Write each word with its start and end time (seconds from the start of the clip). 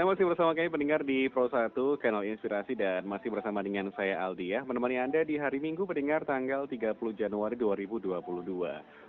Anda 0.00 0.16
masih 0.16 0.32
bersama 0.32 0.56
kami 0.56 0.72
pendengar 0.72 1.04
di 1.04 1.28
Pro 1.28 1.44
1, 1.44 1.76
Kanal 2.00 2.24
Inspirasi 2.24 2.72
dan 2.72 3.04
masih 3.04 3.28
bersama 3.28 3.60
dengan 3.60 3.92
saya 3.92 4.16
Aldi 4.24 4.56
ya, 4.56 4.64
menemani 4.64 4.96
Anda 4.96 5.20
di 5.28 5.36
hari 5.36 5.60
Minggu 5.60 5.84
pendengar 5.84 6.24
tanggal 6.24 6.64
30 6.64 6.96
Januari 7.12 7.52
2022. 7.60 8.16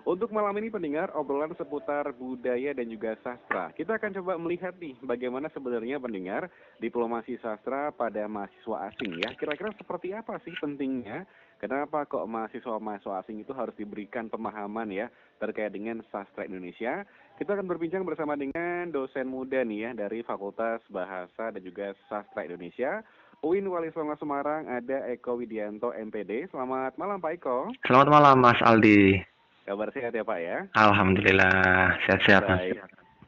Untuk 0.03 0.36
malam 0.36 0.52
ini 0.59 0.67
pendengar 0.67 1.16
obrolan 1.16 1.56
seputar 1.56 2.11
budaya 2.11 2.75
dan 2.75 2.92
juga 2.92 3.16
sastra. 3.23 3.72
Kita 3.72 3.95
akan 3.95 4.20
coba 4.20 4.36
melihat 4.36 4.75
nih 4.83 5.00
bagaimana 5.00 5.48
sebenarnya 5.56 5.95
pendengar 5.95 6.52
diplomasi 6.83 7.39
sastra 7.39 7.95
pada 7.95 8.28
mahasiswa 8.28 8.92
asing 8.92 9.16
ya. 9.23 9.31
Kira-kira 9.39 9.72
seperti 9.80 10.11
apa 10.11 10.44
sih 10.44 10.52
pentingnya? 10.59 11.23
Kenapa 11.61 12.09
kok 12.09 12.26
mahasiswa-mahasiswa 12.26 13.22
asing 13.22 13.45
itu 13.45 13.53
harus 13.53 13.78
diberikan 13.78 14.28
pemahaman 14.28 14.89
ya 14.89 15.08
terkait 15.38 15.70
dengan 15.70 16.02
sastra 16.09 16.44
Indonesia? 16.44 17.05
Kita 17.42 17.58
akan 17.58 17.73
berbincang 17.73 18.06
bersama 18.06 18.38
dengan 18.38 18.94
dosen 18.94 19.25
muda 19.25 19.66
nih 19.66 19.89
ya 19.89 19.92
dari 19.97 20.22
Fakultas 20.22 20.78
Bahasa 20.94 21.50
dan 21.50 21.58
juga 21.66 21.89
Sastra 22.06 22.45
Indonesia. 22.45 23.02
UIN 23.42 23.66
Wali 23.66 23.89
Songo 23.98 24.14
Semarang 24.22 24.70
ada 24.70 25.09
Eko 25.09 25.42
Widianto 25.42 25.89
MPD. 25.89 26.53
Selamat 26.53 26.94
malam 27.02 27.17
Pak 27.17 27.42
Eko. 27.42 27.73
Selamat 27.89 28.14
malam 28.14 28.38
Mas 28.45 28.61
Aldi. 28.61 29.25
Kabar 29.66 29.89
sehat 29.89 30.14
ya 30.14 30.22
Pak 30.22 30.38
ya? 30.38 30.70
Alhamdulillah 30.78 31.98
sehat-sehat 32.06 32.45
Mas. 32.45 32.78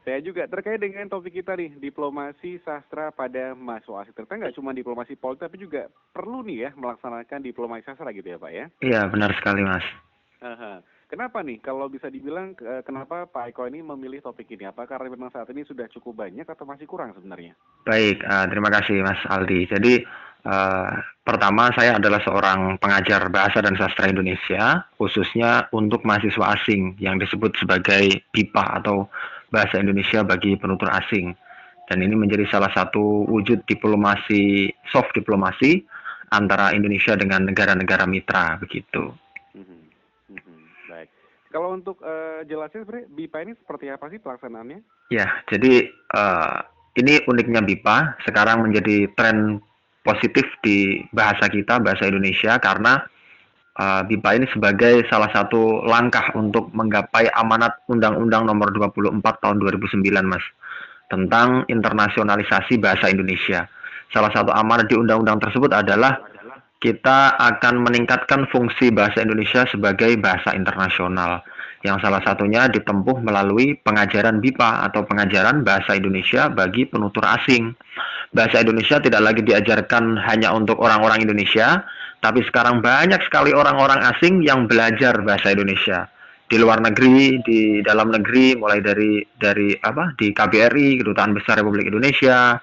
Saya 0.06 0.22
juga 0.22 0.46
terkait 0.46 0.78
dengan 0.78 1.10
topik 1.10 1.42
kita 1.42 1.58
nih, 1.58 1.74
diplomasi 1.82 2.62
sastra 2.62 3.10
pada 3.10 3.58
mahasiswa 3.58 4.06
asing. 4.06 4.14
Ternyata 4.14 4.46
nggak 4.46 4.54
cuma 4.54 4.70
diplomasi 4.70 5.18
politik, 5.18 5.50
tapi 5.50 5.58
juga 5.58 5.90
perlu 6.14 6.46
nih 6.46 6.70
ya 6.70 6.70
melaksanakan 6.78 7.42
diplomasi 7.42 7.82
sastra 7.82 8.14
gitu 8.14 8.30
ya 8.30 8.38
Pak 8.38 8.52
ya? 8.54 8.70
Iya 8.78 9.10
benar 9.10 9.34
sekali 9.34 9.66
Mas. 9.66 9.82
Kenapa 11.14 11.46
nih 11.46 11.62
kalau 11.62 11.86
bisa 11.86 12.10
dibilang 12.10 12.58
kenapa 12.82 13.30
Pak 13.30 13.54
Eko 13.54 13.70
ini 13.70 13.86
memilih 13.86 14.18
topik 14.18 14.50
ini? 14.50 14.66
Apa 14.66 14.82
karena 14.82 15.14
memang 15.14 15.30
saat 15.30 15.46
ini 15.54 15.62
sudah 15.62 15.86
cukup 15.86 16.26
banyak 16.26 16.42
atau 16.42 16.66
masih 16.66 16.90
kurang 16.90 17.14
sebenarnya? 17.14 17.54
Baik, 17.86 18.18
uh, 18.26 18.50
terima 18.50 18.66
kasih 18.66 18.98
Mas 18.98 19.22
Aldi. 19.30 19.70
Jadi 19.70 20.02
uh, 20.42 20.90
pertama 21.22 21.70
saya 21.78 22.02
adalah 22.02 22.18
seorang 22.18 22.82
pengajar 22.82 23.30
bahasa 23.30 23.62
dan 23.62 23.78
sastra 23.78 24.10
Indonesia, 24.10 24.90
khususnya 24.98 25.70
untuk 25.70 26.02
mahasiswa 26.02 26.58
asing 26.58 26.98
yang 26.98 27.22
disebut 27.22 27.54
sebagai 27.62 28.26
BIPA 28.34 28.82
atau 28.82 29.06
Bahasa 29.54 29.78
Indonesia 29.78 30.26
bagi 30.26 30.58
Penutur 30.58 30.90
Asing. 30.90 31.30
Dan 31.86 32.02
ini 32.02 32.18
menjadi 32.18 32.42
salah 32.50 32.74
satu 32.74 33.22
wujud 33.30 33.62
diplomasi, 33.70 34.66
soft 34.90 35.14
diplomasi 35.14 35.78
antara 36.34 36.74
Indonesia 36.74 37.14
dengan 37.14 37.46
negara-negara 37.46 38.02
mitra 38.02 38.58
begitu. 38.58 39.14
Kalau 41.54 41.70
untuk 41.70 42.02
uh, 42.02 42.42
jelasin 42.50 42.82
sebenarnya 42.82 43.06
BIPA 43.14 43.38
ini 43.46 43.52
seperti 43.54 43.86
apa 43.86 44.10
sih 44.10 44.18
pelaksanaannya? 44.18 44.82
Ya, 45.14 45.30
jadi 45.46 45.86
uh, 46.10 46.66
ini 46.98 47.22
uniknya 47.30 47.62
BIPA 47.62 48.18
sekarang 48.26 48.66
menjadi 48.66 49.06
tren 49.14 49.62
positif 50.02 50.42
di 50.66 51.06
bahasa 51.14 51.46
kita, 51.46 51.78
bahasa 51.78 52.10
Indonesia 52.10 52.58
karena 52.58 53.06
uh, 53.78 54.02
BIPA 54.02 54.30
ini 54.42 54.46
sebagai 54.50 55.06
salah 55.06 55.30
satu 55.30 55.86
langkah 55.86 56.34
untuk 56.34 56.74
menggapai 56.74 57.30
amanat 57.38 57.86
Undang-Undang 57.86 58.50
Nomor 58.50 58.74
24 58.74 59.22
Tahun 59.22 59.56
2009, 59.62 60.10
Mas, 60.26 60.42
tentang 61.06 61.62
internasionalisasi 61.70 62.82
bahasa 62.82 63.14
Indonesia. 63.14 63.70
Salah 64.10 64.34
satu 64.34 64.50
amanat 64.50 64.90
di 64.90 64.98
undang-undang 64.98 65.38
tersebut 65.38 65.70
adalah 65.70 66.18
kita 66.84 67.40
akan 67.40 67.80
meningkatkan 67.80 68.44
fungsi 68.52 68.92
bahasa 68.92 69.24
Indonesia 69.24 69.64
sebagai 69.72 70.20
bahasa 70.20 70.52
internasional 70.52 71.40
yang 71.80 71.96
salah 72.04 72.20
satunya 72.20 72.68
ditempuh 72.68 73.24
melalui 73.24 73.80
pengajaran 73.80 74.36
BIPA 74.44 74.92
atau 74.92 75.08
pengajaran 75.08 75.64
bahasa 75.64 75.96
Indonesia 75.96 76.52
bagi 76.52 76.84
penutur 76.84 77.24
asing. 77.24 77.72
Bahasa 78.36 78.60
Indonesia 78.60 79.00
tidak 79.00 79.24
lagi 79.24 79.40
diajarkan 79.40 80.20
hanya 80.28 80.52
untuk 80.52 80.76
orang-orang 80.76 81.24
Indonesia, 81.24 81.88
tapi 82.20 82.44
sekarang 82.44 82.84
banyak 82.84 83.20
sekali 83.24 83.56
orang-orang 83.56 84.04
asing 84.12 84.44
yang 84.44 84.68
belajar 84.68 85.16
bahasa 85.24 85.56
Indonesia 85.56 86.04
di 86.44 86.60
luar 86.60 86.84
negeri, 86.84 87.40
di 87.40 87.80
dalam 87.80 88.12
negeri, 88.12 88.60
mulai 88.60 88.84
dari 88.84 89.24
dari 89.32 89.72
apa 89.80 90.12
di 90.20 90.36
KBRI, 90.36 91.00
Kedutaan 91.00 91.32
Besar 91.32 91.64
Republik 91.64 91.88
Indonesia, 91.88 92.60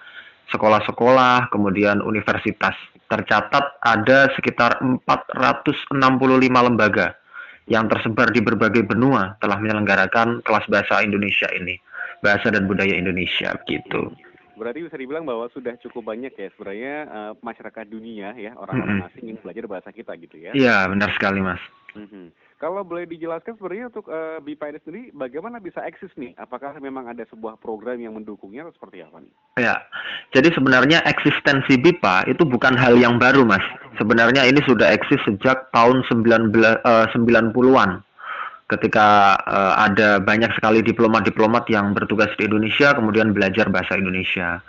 sekolah-sekolah, 0.52 1.50
kemudian 1.50 2.04
universitas. 2.04 2.76
Tercatat 3.08 3.82
ada 3.84 4.32
sekitar 4.36 4.80
465 4.80 5.98
lembaga 6.48 7.16
yang 7.68 7.88
tersebar 7.88 8.32
di 8.32 8.40
berbagai 8.44 8.84
benua 8.88 9.36
telah 9.40 9.60
menyelenggarakan 9.60 10.44
kelas 10.44 10.66
bahasa 10.68 11.04
Indonesia 11.04 11.48
ini. 11.56 11.80
Bahasa 12.22 12.54
dan 12.54 12.70
budaya 12.70 12.94
Indonesia 12.94 13.58
gitu. 13.66 14.14
Berarti 14.54 14.86
bisa 14.86 14.94
dibilang 14.94 15.26
bahwa 15.26 15.50
sudah 15.50 15.74
cukup 15.82 16.14
banyak 16.14 16.38
ya 16.38 16.54
sebenarnya 16.54 16.96
uh, 17.10 17.34
masyarakat 17.42 17.86
dunia 17.90 18.38
ya 18.38 18.54
orang-orang 18.54 18.94
mm 18.94 19.02
-hmm. 19.02 19.10
asing 19.10 19.26
yang 19.34 19.40
belajar 19.42 19.66
bahasa 19.66 19.90
kita 19.90 20.14
gitu 20.22 20.38
ya. 20.38 20.54
Iya, 20.54 20.86
benar 20.86 21.10
sekali, 21.18 21.42
Mas. 21.42 21.58
Mm 21.98 22.06
-hmm. 22.06 22.26
Kalau 22.62 22.86
boleh 22.86 23.10
dijelaskan 23.10 23.58
sebenarnya 23.58 23.90
untuk 23.90 24.06
uh, 24.14 24.38
BIPA 24.38 24.70
ini 24.70 24.80
sendiri 24.86 25.04
bagaimana 25.18 25.58
bisa 25.58 25.82
eksis 25.82 26.14
nih? 26.14 26.38
Apakah 26.38 26.78
memang 26.78 27.10
ada 27.10 27.26
sebuah 27.26 27.58
program 27.58 27.98
yang 27.98 28.14
mendukungnya 28.14 28.70
atau 28.70 28.78
seperti 28.78 29.02
apa 29.02 29.18
nih? 29.18 29.34
Ya, 29.58 29.82
jadi 30.30 30.54
sebenarnya 30.54 31.02
eksistensi 31.10 31.82
BIPA 31.82 32.30
itu 32.30 32.46
bukan 32.46 32.78
hal 32.78 33.02
yang 33.02 33.18
baru 33.18 33.50
mas. 33.50 33.66
Sebenarnya 33.98 34.46
ini 34.46 34.62
sudah 34.62 34.94
eksis 34.94 35.18
sejak 35.26 35.74
tahun 35.74 36.06
19, 36.06 36.54
uh, 36.86 37.10
90-an 37.10 38.06
ketika 38.70 39.42
uh, 39.42 39.74
ada 39.82 40.22
banyak 40.22 40.54
sekali 40.54 40.86
diplomat-diplomat 40.86 41.66
yang 41.66 41.97
bertugas 41.97 42.30
di 42.38 42.46
Indonesia 42.46 42.94
kemudian 42.94 43.34
belajar 43.34 43.74
bahasa 43.74 43.97
Indonesia. 43.97 44.62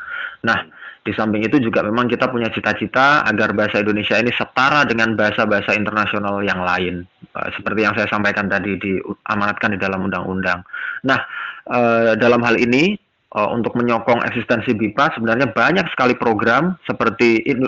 Nah, 0.48 0.64
di 1.04 1.12
samping 1.12 1.44
itu 1.44 1.60
juga 1.60 1.84
memang 1.84 2.08
kita 2.08 2.30
punya 2.32 2.48
cita-cita 2.48 3.26
agar 3.28 3.52
bahasa 3.52 3.84
Indonesia 3.84 4.16
ini 4.16 4.32
setara 4.32 4.88
dengan 4.88 5.12
bahasa-bahasa 5.12 5.76
internasional 5.76 6.40
yang 6.40 6.64
lain. 6.64 7.04
Uh, 7.32 7.48
seperti 7.56 7.80
yang 7.80 7.96
saya 7.96 8.04
sampaikan 8.12 8.44
tadi 8.44 8.76
diamanatkan 8.76 9.72
di 9.72 9.80
dalam 9.80 10.04
undang-undang. 10.04 10.60
Nah, 11.08 11.16
uh, 11.64 12.12
dalam 12.12 12.44
hal 12.44 12.60
ini 12.60 12.92
uh, 13.32 13.48
untuk 13.56 13.72
menyokong 13.72 14.20
eksistensi 14.28 14.76
BIPA 14.76 15.16
sebenarnya 15.16 15.48
banyak 15.48 15.88
sekali 15.96 16.12
program 16.12 16.76
seperti 16.84 17.40
in, 17.48 17.64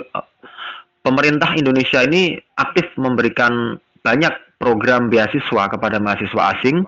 pemerintah 1.01 1.57
Indonesia 1.57 2.05
ini 2.05 2.37
aktif 2.61 2.85
memberikan 3.01 3.81
banyak 4.05 4.33
program 4.61 5.09
beasiswa 5.09 5.65
kepada 5.65 5.97
mahasiswa 5.97 6.53
asing 6.57 6.85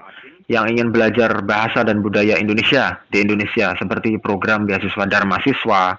yang 0.47 0.69
ingin 0.69 0.93
belajar 0.93 1.43
bahasa 1.43 1.81
dan 1.81 1.99
budaya 1.99 2.39
Indonesia 2.39 3.01
di 3.11 3.25
Indonesia 3.25 3.75
seperti 3.75 4.21
program 4.21 4.63
beasiswa 4.69 5.03
Dharma 5.09 5.41
Siswa 5.43 5.97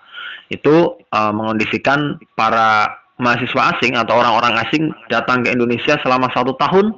itu 0.49 0.97
uh, 1.13 1.33
mengondisikan 1.35 2.17
para 2.33 2.89
mahasiswa 3.19 3.77
asing 3.77 3.99
atau 3.99 4.19
orang-orang 4.19 4.55
asing 4.67 4.91
datang 5.11 5.43
ke 5.43 5.51
Indonesia 5.53 5.99
selama 6.03 6.31
satu 6.33 6.55
tahun 6.59 6.95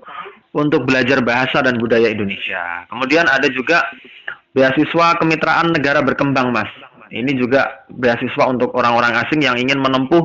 untuk 0.53 0.85
belajar 0.85 1.25
bahasa 1.25 1.65
dan 1.65 1.81
budaya 1.81 2.11
Indonesia. 2.11 2.85
Kemudian 2.93 3.27
ada 3.27 3.49
juga 3.49 3.87
beasiswa 4.53 5.17
kemitraan 5.19 5.73
negara 5.73 6.05
berkembang, 6.05 6.51
Mas. 6.53 6.71
Ini 7.11 7.35
juga 7.35 7.87
beasiswa 7.91 8.47
untuk 8.47 8.71
orang-orang 8.79 9.19
asing 9.27 9.43
yang 9.43 9.59
ingin 9.59 9.83
menempuh 9.83 10.23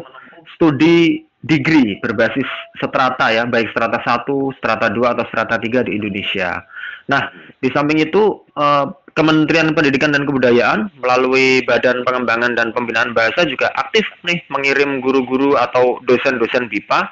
studi 0.54 1.26
degree 1.46 1.98
berbasis 2.02 2.46
strata 2.78 3.30
ya, 3.30 3.46
baik 3.46 3.70
strata 3.74 4.02
1, 4.02 4.26
strata 4.58 4.90
2 4.90 5.14
atau 5.14 5.26
strata 5.30 5.56
3 5.62 5.86
di 5.86 5.98
Indonesia. 5.98 6.62
Nah, 7.06 7.30
di 7.62 7.70
samping 7.70 8.02
itu 8.02 8.46
uh, 8.58 8.86
Kementerian 9.16 9.72
Pendidikan 9.72 10.12
dan 10.12 10.28
Kebudayaan 10.28 10.92
melalui 11.00 11.64
Badan 11.64 12.04
Pengembangan 12.04 12.52
dan 12.52 12.76
Pembinaan 12.76 13.16
Bahasa 13.16 13.48
juga 13.48 13.72
aktif 13.80 14.04
nih 14.28 14.44
mengirim 14.52 15.00
guru-guru 15.00 15.56
atau 15.56 16.04
dosen-dosen 16.04 16.68
BIPA 16.68 17.08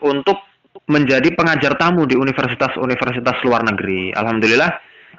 untuk 0.00 0.40
menjadi 0.88 1.28
pengajar 1.36 1.76
tamu 1.76 2.08
di 2.08 2.16
universitas-universitas 2.16 3.36
luar 3.44 3.68
negeri. 3.68 4.16
Alhamdulillah 4.16 4.72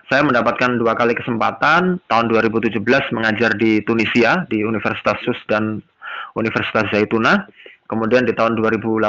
saya 0.09 0.25
mendapatkan 0.25 0.81
dua 0.81 0.97
kali 0.97 1.13
kesempatan 1.13 2.01
tahun 2.09 2.25
2017 2.33 2.81
mengajar 3.13 3.53
di 3.53 3.85
Tunisia 3.85 4.41
di 4.49 4.65
Universitas 4.65 5.21
Sus 5.21 5.37
dan 5.45 5.85
Universitas 6.33 6.89
Zaituna. 6.89 7.45
Kemudian 7.85 8.25
di 8.25 8.33
tahun 8.33 8.57
2018 8.57 9.05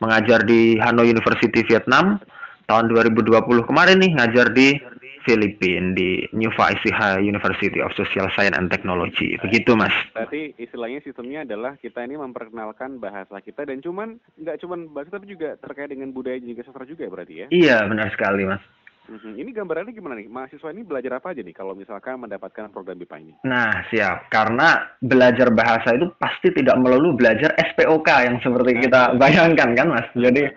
mengajar 0.00 0.40
di 0.48 0.80
Hanoi 0.80 1.12
University 1.12 1.60
Vietnam. 1.68 2.16
Tahun 2.64 2.88
2020 2.88 3.44
kemarin 3.68 4.00
nih 4.00 4.16
ngajar 4.16 4.48
di 4.56 4.80
Filipina 5.24 5.96
di 5.96 6.28
New 6.36 6.52
Far 6.52 6.76
University 7.18 7.80
of 7.80 7.90
Social 7.96 8.28
Science 8.36 8.56
and 8.56 8.68
Technology. 8.68 9.40
Begitu, 9.40 9.74
Mas. 9.74 9.92
Berarti 10.12 10.52
istilahnya 10.60 11.00
sistemnya 11.00 11.42
adalah 11.42 11.80
kita 11.80 12.04
ini 12.04 12.20
memperkenalkan 12.20 13.00
bahasa 13.00 13.40
kita 13.40 13.64
dan 13.64 13.80
cuman 13.80 14.20
nggak 14.38 14.60
cuman 14.60 14.92
bahasa 14.92 15.16
tapi 15.16 15.32
juga 15.32 15.56
terkait 15.58 15.90
dengan 15.90 16.12
budaya 16.12 16.38
juga 16.38 16.62
sastra 16.62 16.84
juga 16.84 17.08
ya 17.08 17.10
berarti 17.10 17.34
ya? 17.34 17.46
Iya, 17.50 17.76
benar 17.88 18.08
sekali, 18.12 18.44
Mas. 18.46 18.62
Mm-hmm. 19.04 19.32
Ini 19.36 19.50
gambarannya 19.52 19.92
gimana 19.92 20.14
nih? 20.16 20.28
Mahasiswa 20.32 20.72
ini 20.72 20.80
belajar 20.80 21.20
apa 21.20 21.36
aja 21.36 21.44
nih 21.44 21.52
kalau 21.52 21.76
misalkan 21.76 22.16
mendapatkan 22.16 22.72
program 22.72 22.96
BIPA 22.96 23.16
ini? 23.20 23.32
Nah, 23.44 23.84
siap. 23.92 24.32
Karena 24.32 24.96
belajar 25.04 25.52
bahasa 25.52 25.92
itu 25.92 26.08
pasti 26.16 26.48
tidak 26.56 26.80
melulu 26.80 27.12
belajar 27.12 27.52
SPOK 27.52 28.08
yang 28.24 28.40
seperti 28.40 28.80
kita 28.88 29.12
bayangkan 29.20 29.76
kan, 29.76 29.88
Mas. 29.92 30.08
Jadi 30.16 30.48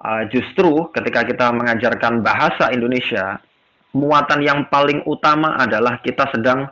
uh, 0.00 0.22
justru 0.32 0.88
ketika 0.96 1.28
kita 1.28 1.52
mengajarkan 1.52 2.24
bahasa 2.24 2.72
Indonesia 2.72 3.36
muatan 3.94 4.40
yang 4.42 4.66
paling 4.70 5.02
utama 5.06 5.58
adalah 5.58 5.98
kita 6.02 6.30
sedang 6.30 6.70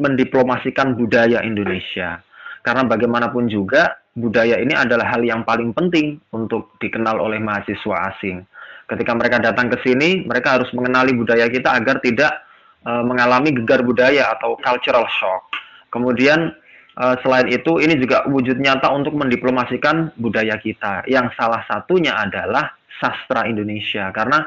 mendiplomasikan 0.00 0.96
budaya 0.96 1.44
Indonesia. 1.44 2.20
Karena 2.64 2.84
bagaimanapun 2.84 3.48
juga 3.48 4.00
budaya 4.16 4.60
ini 4.60 4.72
adalah 4.76 5.16
hal 5.16 5.24
yang 5.24 5.44
paling 5.44 5.72
penting 5.72 6.20
untuk 6.32 6.76
dikenal 6.80 7.20
oleh 7.20 7.40
mahasiswa 7.40 8.12
asing. 8.12 8.44
Ketika 8.88 9.12
mereka 9.14 9.38
datang 9.38 9.70
ke 9.70 9.78
sini, 9.86 10.26
mereka 10.26 10.58
harus 10.58 10.68
mengenali 10.74 11.14
budaya 11.14 11.46
kita 11.46 11.76
agar 11.76 12.02
tidak 12.02 12.42
uh, 12.84 13.04
mengalami 13.06 13.54
gegar 13.54 13.86
budaya 13.86 14.34
atau 14.34 14.58
cultural 14.58 15.06
shock. 15.08 15.46
Kemudian 15.94 16.52
uh, 16.98 17.14
selain 17.22 17.48
itu, 17.48 17.78
ini 17.78 17.96
juga 17.96 18.26
wujud 18.26 18.58
nyata 18.58 18.90
untuk 18.90 19.14
mendiplomasikan 19.14 20.10
budaya 20.18 20.58
kita. 20.58 21.06
Yang 21.06 21.38
salah 21.38 21.62
satunya 21.70 22.18
adalah 22.18 22.74
sastra 22.98 23.46
Indonesia, 23.46 24.10
karena 24.10 24.44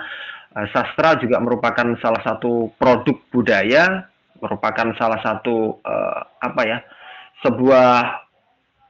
sastra 0.69 1.17
juga 1.17 1.41
merupakan 1.41 1.97
salah 1.97 2.21
satu 2.21 2.69
produk 2.77 3.17
budaya, 3.33 4.05
merupakan 4.37 4.93
salah 4.97 5.17
satu 5.25 5.81
uh, 5.81 6.19
apa 6.41 6.61
ya, 6.61 6.77
sebuah 7.41 8.23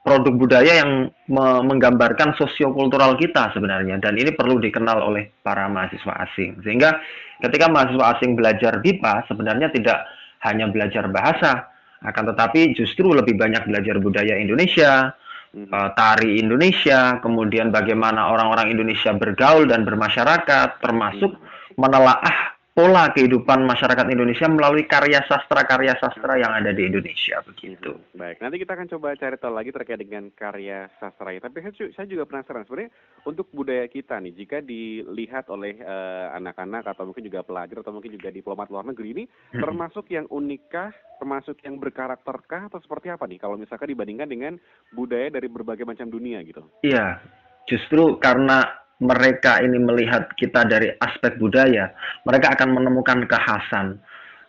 produk 0.04 0.36
budaya 0.36 0.84
yang 0.84 1.08
me 1.32 1.46
menggambarkan 1.64 2.36
sosiokultural 2.36 3.16
kita 3.16 3.56
sebenarnya 3.56 4.04
dan 4.04 4.20
ini 4.20 4.36
perlu 4.36 4.60
dikenal 4.60 5.00
oleh 5.00 5.32
para 5.40 5.72
mahasiswa 5.72 6.28
asing 6.28 6.60
sehingga 6.60 7.00
ketika 7.40 7.72
mahasiswa 7.72 8.20
asing 8.20 8.36
belajar 8.36 8.84
BIPA 8.84 9.24
sebenarnya 9.32 9.72
tidak 9.72 10.04
hanya 10.44 10.68
belajar 10.68 11.08
bahasa 11.08 11.72
akan 12.04 12.36
tetapi 12.36 12.76
justru 12.76 13.16
lebih 13.16 13.40
banyak 13.40 13.64
belajar 13.64 13.96
budaya 14.04 14.36
Indonesia 14.36 15.16
hmm. 15.56 15.72
eh, 15.72 15.90
tari 15.96 16.36
Indonesia 16.36 17.24
kemudian 17.24 17.72
bagaimana 17.72 18.28
orang-orang 18.28 18.76
Indonesia 18.76 19.16
bergaul 19.16 19.72
dan 19.72 19.88
bermasyarakat 19.88 20.84
termasuk 20.84 21.32
hmm. 21.32 21.53
Menelaah 21.76 22.54
pola 22.74 23.14
kehidupan 23.14 23.70
masyarakat 23.70 24.06
Indonesia 24.10 24.50
melalui 24.50 24.90
karya 24.90 25.22
sastra-karya 25.30 25.94
sastra 26.02 26.42
yang 26.42 26.50
ada 26.58 26.74
di 26.74 26.90
Indonesia 26.90 27.38
begitu. 27.46 27.94
Baik, 28.18 28.42
nanti 28.42 28.58
kita 28.58 28.74
akan 28.74 28.90
coba 28.90 29.14
cari 29.14 29.38
tahu 29.38 29.54
lagi 29.54 29.70
terkait 29.70 30.02
dengan 30.02 30.34
karya 30.34 30.90
sastra 30.98 31.38
Tapi 31.38 31.58
saya 31.94 32.06
juga 32.10 32.26
penasaran 32.26 32.66
sebenarnya 32.66 32.90
untuk 33.30 33.46
budaya 33.54 33.86
kita 33.86 34.18
nih, 34.18 34.34
jika 34.34 34.58
dilihat 34.66 35.54
oleh 35.54 35.78
uh, 35.86 36.34
anak-anak 36.34 36.90
atau 36.90 37.06
mungkin 37.06 37.30
juga 37.30 37.46
pelajar 37.46 37.86
atau 37.86 37.94
mungkin 37.94 38.10
juga 38.18 38.34
diplomat 38.34 38.74
luar 38.74 38.90
negeri 38.90 39.22
ini, 39.22 39.24
hmm. 39.30 39.62
termasuk 39.62 40.10
yang 40.10 40.26
unikkah, 40.34 40.90
termasuk 41.22 41.62
yang 41.62 41.78
berkarakterkah 41.78 42.74
atau 42.74 42.82
seperti 42.82 43.14
apa 43.14 43.30
nih 43.30 43.38
kalau 43.38 43.54
misalkan 43.54 43.94
dibandingkan 43.94 44.26
dengan 44.26 44.54
budaya 44.98 45.30
dari 45.30 45.46
berbagai 45.46 45.86
macam 45.86 46.10
dunia 46.10 46.42
gitu? 46.42 46.66
Iya, 46.82 47.22
justru 47.70 48.18
karena 48.18 48.82
mereka 49.04 49.60
ini 49.60 49.76
melihat 49.78 50.32
kita 50.40 50.64
dari 50.64 50.96
aspek 51.04 51.36
budaya, 51.36 51.92
mereka 52.24 52.56
akan 52.56 52.80
menemukan 52.80 53.28
kekhasan. 53.28 54.00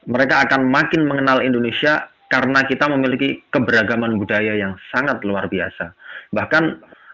Mereka 0.07 0.47
akan 0.49 0.71
makin 0.71 1.11
mengenal 1.11 1.43
Indonesia 1.43 2.07
karena 2.31 2.63
kita 2.65 2.87
memiliki 2.87 3.43
keberagaman 3.51 4.17
budaya 4.17 4.55
yang 4.55 4.79
sangat 4.95 5.21
luar 5.27 5.51
biasa. 5.51 5.93
Bahkan 6.31 6.65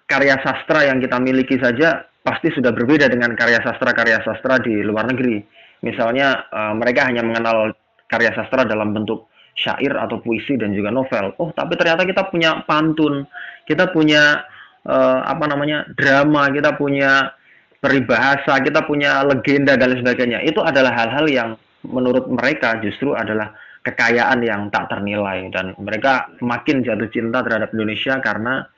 karya 0.04 0.36
sastra 0.42 0.84
yang 0.84 1.00
kita 1.00 1.16
miliki 1.22 1.56
saja 1.56 2.04
pasti 2.20 2.52
sudah 2.52 2.74
berbeda 2.74 3.08
dengan 3.08 3.32
karya 3.32 3.62
sastra-karya 3.64 4.20
sastra 4.26 4.60
di 4.60 4.84
luar 4.84 5.08
negeri. 5.08 5.40
Misalnya 5.80 6.44
uh, 6.52 6.74
mereka 6.76 7.08
hanya 7.08 7.24
mengenal 7.24 7.72
karya 8.10 8.34
sastra 8.36 8.68
dalam 8.68 8.92
bentuk 8.92 9.30
syair 9.56 9.92
atau 9.96 10.20
puisi 10.20 10.56
dan 10.56 10.72
juga 10.72 10.92
novel. 10.92 11.36
Oh, 11.40 11.50
tapi 11.52 11.76
ternyata 11.76 12.04
kita 12.04 12.28
punya 12.28 12.64
pantun, 12.64 13.24
kita 13.68 13.92
punya 13.92 14.44
uh, 14.86 15.20
apa 15.26 15.44
namanya 15.50 15.88
drama, 15.96 16.48
kita 16.52 16.76
punya 16.76 17.34
peribahasa, 17.80 18.60
kita 18.60 18.84
punya 18.84 19.24
legenda 19.24 19.74
dan 19.74 19.96
lain 19.96 20.04
sebagainya. 20.04 20.38
Itu 20.44 20.60
adalah 20.60 20.92
hal-hal 20.92 21.26
yang 21.28 21.48
menurut 21.84 22.28
mereka 22.28 22.76
justru 22.84 23.16
adalah 23.16 23.56
kekayaan 23.80 24.44
yang 24.44 24.68
tak 24.68 24.92
ternilai 24.92 25.48
dan 25.48 25.72
mereka 25.80 26.28
makin 26.44 26.84
jatuh 26.84 27.08
cinta 27.08 27.40
terhadap 27.40 27.72
Indonesia 27.72 28.20
karena 28.20 28.68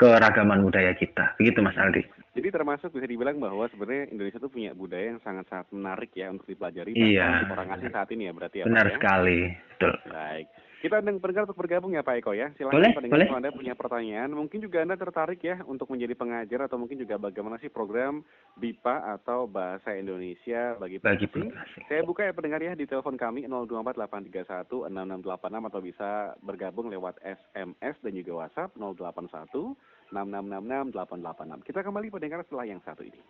keragaman 0.00 0.64
budaya 0.64 0.96
kita. 0.96 1.36
Begitu 1.36 1.60
Mas 1.60 1.76
Aldi. 1.76 2.00
Jadi 2.30 2.48
termasuk 2.48 2.96
bisa 2.96 3.04
dibilang 3.04 3.36
bahwa 3.36 3.68
sebenarnya 3.68 4.16
Indonesia 4.16 4.40
itu 4.40 4.48
punya 4.48 4.72
budaya 4.72 5.12
yang 5.12 5.20
sangat-sangat 5.20 5.66
menarik 5.76 6.08
ya 6.16 6.32
untuk 6.32 6.48
dipelajari 6.48 6.96
iya. 6.96 7.44
orang 7.52 7.68
asing 7.76 7.92
saat 7.92 8.08
ini 8.14 8.30
ya 8.30 8.32
berarti 8.32 8.56
ya. 8.62 8.64
Benar 8.64 8.86
Pak, 8.86 8.90
ya? 8.90 8.96
sekali. 8.96 9.40
Betul. 9.76 9.92
Baik. 10.08 10.46
Kita 10.80 10.96
undang 10.96 11.20
pendengar 11.20 11.44
untuk 11.44 11.60
bergabung 11.60 11.92
ya 11.92 12.00
Pak 12.00 12.24
Eko 12.24 12.32
ya. 12.32 12.56
Silahkan 12.56 12.80
boleh, 12.80 12.96
pendengar 12.96 13.28
kalau 13.28 13.36
Anda 13.36 13.52
punya 13.52 13.76
pertanyaan. 13.76 14.32
Mungkin 14.32 14.64
juga 14.64 14.80
Anda 14.80 14.96
tertarik 14.96 15.44
ya 15.44 15.60
untuk 15.68 15.92
menjadi 15.92 16.16
pengajar 16.16 16.64
atau 16.64 16.80
mungkin 16.80 16.96
juga 16.96 17.20
bagaimana 17.20 17.60
sih 17.60 17.68
program 17.68 18.24
BIPA 18.56 19.20
atau 19.20 19.44
Bahasa 19.44 19.92
Indonesia 19.92 20.80
bagi 20.80 20.96
bagi 20.96 21.28
pengasing. 21.28 21.84
Saya 21.84 22.00
buka 22.00 22.24
ya 22.24 22.32
pendengar 22.32 22.64
ya 22.64 22.72
di 22.72 22.88
telepon 22.88 23.20
kami 23.20 23.44
0248316686 23.44 25.68
atau 25.68 25.80
bisa 25.84 26.32
bergabung 26.40 26.88
lewat 26.88 27.20
SMS 27.28 28.00
dan 28.00 28.12
juga 28.16 28.48
WhatsApp 28.48 28.72
081 28.72 29.76
6666 30.10 31.66
Kita 31.66 31.80
kembali 31.86 32.06
pendengar 32.10 32.42
setelah 32.46 32.66
yang 32.66 32.80
satu 32.82 33.02
ini. 33.06 33.20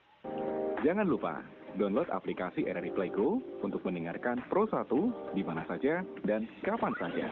Jangan 0.80 1.04
lupa 1.04 1.44
download 1.76 2.08
aplikasi 2.08 2.64
RRI 2.64 2.96
Playgo 2.96 3.44
untuk 3.60 3.84
mendengarkan 3.84 4.40
Pro 4.48 4.64
1 4.64 5.36
di 5.36 5.44
mana 5.44 5.60
saja 5.68 6.00
dan 6.24 6.48
kapan 6.64 6.96
saja. 6.96 7.28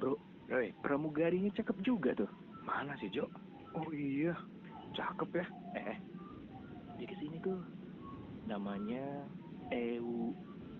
Bro, 0.00 0.16
hey, 0.48 0.72
pramugarinya 0.80 1.52
cakep 1.52 1.76
juga 1.84 2.16
tuh. 2.16 2.30
Mana 2.64 2.96
sih, 3.04 3.12
Jo? 3.12 3.28
Oh 3.76 3.92
iya, 3.92 4.32
cakep 4.96 5.44
ya. 5.44 5.46
Eh, 5.76 5.84
eh. 5.92 5.98
di 6.96 7.06
sini 7.20 7.36
tuh 7.44 7.60
namanya 8.48 9.28
Eu 9.68 10.32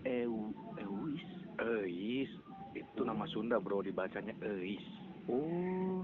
Eu 0.08 0.56
Euis. 0.80 1.24
Eis. 1.60 2.30
Itu 2.72 3.04
nama 3.04 3.28
Sunda, 3.28 3.60
Bro, 3.60 3.84
dibacanya 3.84 4.32
Eis. 4.40 4.97
Oh. 5.28 6.00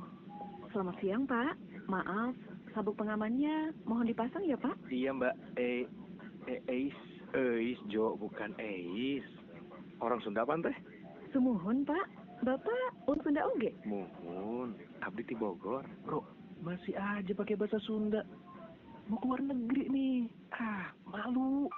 Selamat 0.68 0.96
siang, 1.00 1.24
Pak. 1.24 1.56
Maaf, 1.88 2.36
sabuk 2.76 3.00
pengamannya 3.00 3.72
mohon 3.88 4.04
dipasang 4.04 4.44
ya, 4.44 4.56
Pak? 4.60 4.76
Iya, 4.92 5.16
Mbak. 5.16 5.34
E, 5.56 5.88
e 6.44 6.54
Eis. 6.68 6.98
Eis, 7.32 7.80
Jo, 7.88 8.20
bukan 8.20 8.52
Eis. 8.60 9.24
Orang 10.04 10.20
Sunda 10.20 10.44
apa, 10.44 10.60
teh? 10.60 10.76
Sumuhun, 11.32 11.88
Pak. 11.88 12.06
Bapak 12.44 13.08
orang 13.08 13.22
Sunda 13.24 13.48
oge? 13.48 13.72
Muhun. 13.88 14.76
Abdi 15.00 15.24
di 15.24 15.32
Bogor. 15.32 15.88
Bro, 16.04 16.20
masih 16.60 16.92
aja 16.92 17.32
pakai 17.32 17.56
bahasa 17.56 17.80
Sunda. 17.80 18.20
Mau 19.08 19.16
keluar 19.24 19.40
negeri 19.40 19.88
nih. 19.88 20.18
Ah, 20.52 20.92
malu. 21.08 21.72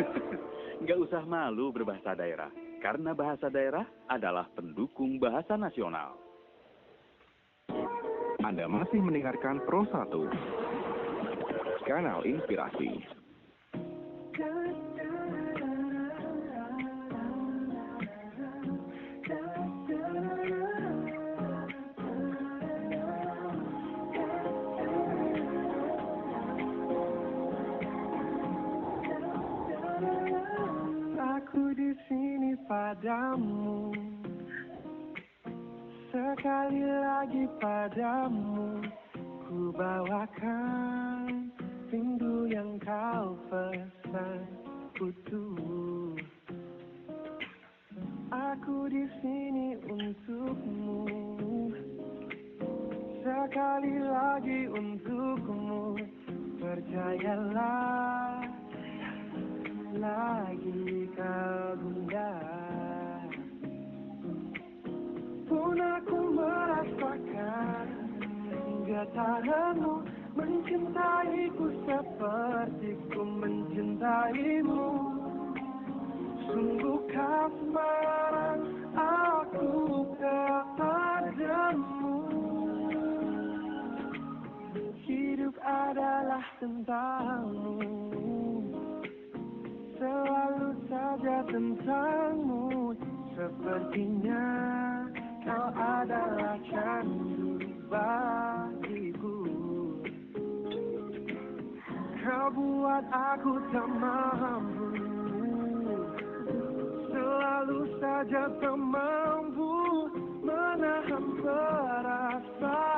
Nggak 0.80 0.98
usah 1.04 1.22
malu 1.28 1.68
berbahasa 1.68 2.16
daerah. 2.16 2.48
Karena 2.80 3.12
bahasa 3.12 3.52
daerah 3.52 3.84
adalah 4.08 4.48
pendukung 4.56 5.20
bahasa 5.20 5.60
nasional. 5.60 6.29
Anda 8.40 8.64
masih 8.64 9.04
mendengarkan 9.04 9.60
Pro 9.68 9.84
1, 9.84 10.08
kanal 11.84 12.24
inspirasi. 12.24 13.04
Aku 31.20 31.76
di 31.76 31.92
sini 32.08 32.56
padamu 32.64 33.89
sekali 36.40 36.80
lagi 36.88 37.44
padamu 37.60 38.80
Ku 39.44 39.76
bawakan 39.76 41.52
rindu 41.92 42.48
yang 42.48 42.80
kau 42.80 43.36
pesan 43.52 44.48
utuh 44.96 46.16
Aku 48.32 48.88
di 48.88 49.04
sini 49.20 49.76
untukmu 49.84 51.04
Sekali 53.20 54.00
lagi 54.00 54.64
untukmu. 54.72 56.00
Percayalah 56.56 58.48
Lagi 59.92 61.04
kau 61.12 61.76
gundah 61.84 62.59
pun 65.70 65.78
aku 65.78 66.18
merasakan 66.34 67.86
Getaranmu 68.90 70.02
mencintaiku 70.34 71.66
seperti 71.86 72.98
ku 73.14 73.22
mencintaimu. 73.22 74.86
Sungguh 76.42 76.98
kasmaran 77.06 78.60
aku 78.98 79.70
kepadamu. 80.18 82.18
Hidup 85.06 85.54
adalah 85.62 86.42
tentangmu. 86.58 87.78
Selalu 90.02 90.68
saja 90.90 91.46
tentangmu. 91.46 92.98
Sepertinya 93.38 94.79
kau 95.44 95.68
adalah 95.72 96.56
candu 96.68 97.56
bagiku. 97.88 99.38
Kau 102.20 102.46
buat 102.52 103.04
aku 103.08 103.52
tak 103.72 103.88
mampu. 103.88 104.88
Selalu 107.08 107.80
saja 107.96 108.44
tak 108.60 108.76
mampu 108.76 109.72
menahan 110.44 111.24
perasaan 111.40 112.89